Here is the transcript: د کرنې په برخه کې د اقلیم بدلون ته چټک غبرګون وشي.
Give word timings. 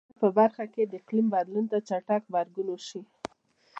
د 0.01 0.03
کرنې 0.07 0.19
په 0.21 0.27
برخه 0.37 0.65
کې 0.73 0.83
د 0.85 0.93
اقلیم 1.01 1.27
بدلون 1.35 1.65
ته 1.71 1.77
چټک 1.87 2.21
غبرګون 2.33 2.67
وشي. 2.71 3.01